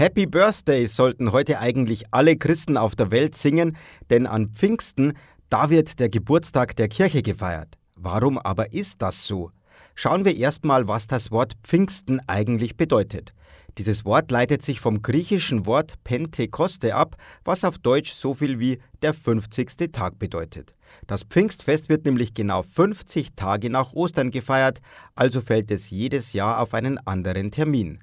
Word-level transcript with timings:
Happy 0.00 0.24
Birthday 0.24 0.86
sollten 0.86 1.30
heute 1.30 1.58
eigentlich 1.58 2.04
alle 2.10 2.34
Christen 2.34 2.78
auf 2.78 2.96
der 2.96 3.10
Welt 3.10 3.36
singen, 3.36 3.76
denn 4.08 4.26
an 4.26 4.48
Pfingsten, 4.48 5.12
da 5.50 5.68
wird 5.68 6.00
der 6.00 6.08
Geburtstag 6.08 6.74
der 6.76 6.88
Kirche 6.88 7.20
gefeiert. 7.20 7.76
Warum 7.96 8.38
aber 8.38 8.72
ist 8.72 9.02
das 9.02 9.26
so? 9.26 9.50
Schauen 9.94 10.24
wir 10.24 10.34
erstmal, 10.34 10.88
was 10.88 11.06
das 11.06 11.30
Wort 11.30 11.52
Pfingsten 11.62 12.18
eigentlich 12.26 12.78
bedeutet. 12.78 13.32
Dieses 13.76 14.06
Wort 14.06 14.30
leitet 14.30 14.64
sich 14.64 14.80
vom 14.80 15.02
griechischen 15.02 15.66
Wort 15.66 16.02
Pentekoste 16.02 16.94
ab, 16.94 17.16
was 17.44 17.62
auf 17.62 17.76
Deutsch 17.76 18.12
so 18.12 18.32
viel 18.32 18.58
wie 18.58 18.80
der 19.02 19.12
50. 19.12 19.92
Tag 19.92 20.18
bedeutet. 20.18 20.74
Das 21.08 21.24
Pfingstfest 21.24 21.90
wird 21.90 22.06
nämlich 22.06 22.32
genau 22.32 22.62
50 22.62 23.34
Tage 23.36 23.68
nach 23.68 23.92
Ostern 23.92 24.30
gefeiert, 24.30 24.78
also 25.14 25.42
fällt 25.42 25.70
es 25.70 25.90
jedes 25.90 26.32
Jahr 26.32 26.58
auf 26.60 26.72
einen 26.72 26.96
anderen 27.06 27.50
Termin. 27.50 28.02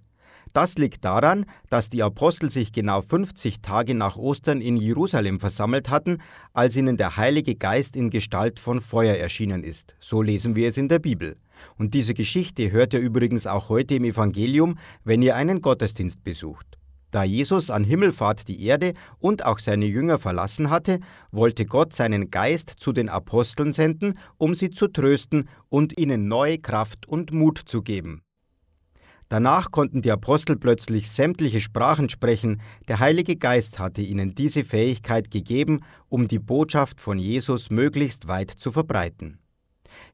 Das 0.53 0.77
liegt 0.77 1.05
daran, 1.05 1.45
dass 1.69 1.89
die 1.89 2.03
Apostel 2.03 2.49
sich 2.49 2.71
genau 2.71 3.01
50 3.01 3.61
Tage 3.61 3.95
nach 3.95 4.17
Ostern 4.17 4.61
in 4.61 4.77
Jerusalem 4.77 5.39
versammelt 5.39 5.89
hatten, 5.89 6.17
als 6.53 6.75
ihnen 6.75 6.97
der 6.97 7.17
Heilige 7.17 7.55
Geist 7.55 7.95
in 7.95 8.09
Gestalt 8.09 8.59
von 8.59 8.81
Feuer 8.81 9.15
erschienen 9.15 9.63
ist. 9.63 9.95
So 9.99 10.21
lesen 10.21 10.55
wir 10.55 10.67
es 10.67 10.77
in 10.77 10.89
der 10.89 10.99
Bibel. 10.99 11.37
Und 11.77 11.93
diese 11.93 12.13
Geschichte 12.13 12.71
hört 12.71 12.93
ihr 12.93 12.99
übrigens 12.99 13.47
auch 13.47 13.69
heute 13.69 13.95
im 13.95 14.03
Evangelium, 14.03 14.77
wenn 15.03 15.21
ihr 15.21 15.35
einen 15.35 15.61
Gottesdienst 15.61 16.23
besucht. 16.23 16.77
Da 17.09 17.23
Jesus 17.23 17.69
an 17.69 17.85
Himmelfahrt 17.85 18.47
die 18.49 18.65
Erde 18.65 18.93
und 19.19 19.45
auch 19.45 19.59
seine 19.59 19.85
Jünger 19.85 20.19
verlassen 20.19 20.69
hatte, 20.69 20.99
wollte 21.31 21.65
Gott 21.65 21.93
seinen 21.93 22.31
Geist 22.31 22.73
zu 22.77 22.91
den 22.91 23.07
Aposteln 23.07 23.71
senden, 23.71 24.19
um 24.37 24.53
sie 24.53 24.71
zu 24.71 24.87
trösten 24.87 25.47
und 25.69 25.97
ihnen 25.97 26.27
neue 26.27 26.57
Kraft 26.59 27.07
und 27.07 27.31
Mut 27.31 27.61
zu 27.65 27.81
geben. 27.81 28.23
Danach 29.29 29.71
konnten 29.71 30.01
die 30.01 30.11
Apostel 30.11 30.55
plötzlich 30.55 31.11
sämtliche 31.11 31.59
Sprachen 31.59 32.09
sprechen, 32.09 32.61
der 32.87 32.99
Heilige 32.99 33.35
Geist 33.35 33.77
hatte 33.77 34.01
ihnen 34.01 34.35
diese 34.35 34.63
Fähigkeit 34.63 35.31
gegeben, 35.31 35.81
um 36.07 36.29
die 36.29 36.39
Botschaft 36.39 37.01
von 37.01 37.19
Jesus 37.19 37.69
möglichst 37.69 38.27
weit 38.27 38.51
zu 38.51 38.71
verbreiten. 38.71 39.39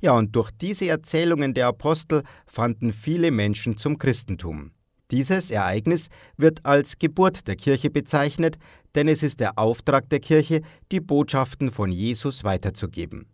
Ja, 0.02 0.14
und 0.14 0.36
durch 0.36 0.50
diese 0.52 0.88
Erzählungen 0.88 1.53
der 1.53 1.67
Apostel 1.67 2.23
fanden 2.47 2.91
viele 2.91 3.31
Menschen 3.31 3.78
zum 3.78 3.97
Christentum. 3.97 4.72
Dieses 5.11 5.52
Ereignis 5.52 6.09
wird 6.38 6.66
als 6.66 6.97
Geburt 6.97 7.47
der 7.47 7.56
Kirche 7.56 7.91
bezeichnet, 7.91 8.58
denn 8.95 9.08
es 9.08 9.22
ist 9.22 9.39
der 9.39 9.59
Auftrag 9.59 10.09
der 10.09 10.19
Kirche, 10.19 10.61
die 10.91 11.00
Botschaften 11.00 11.72
von 11.72 11.91
Jesus 11.91 12.44
weiterzugeben. 12.44 13.28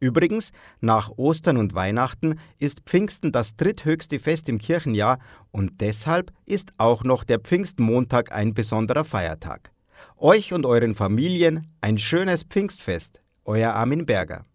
Übrigens, 0.00 0.52
nach 0.80 1.10
Ostern 1.16 1.58
und 1.58 1.74
Weihnachten 1.74 2.40
ist 2.58 2.80
Pfingsten 2.86 3.32
das 3.32 3.56
dritthöchste 3.56 4.18
Fest 4.18 4.48
im 4.48 4.58
Kirchenjahr 4.58 5.18
und 5.50 5.82
deshalb 5.82 6.32
ist 6.46 6.72
auch 6.78 7.04
noch 7.04 7.22
der 7.22 7.38
Pfingstmontag 7.38 8.32
ein 8.32 8.54
besonderer 8.54 9.04
Feiertag. 9.04 9.70
Euch 10.16 10.54
und 10.54 10.64
euren 10.64 10.94
Familien 10.94 11.66
ein 11.82 11.98
schönes 11.98 12.44
Pfingstfest, 12.44 13.20
euer 13.44 13.74
Armin 13.74 14.06
Berger. 14.06 14.46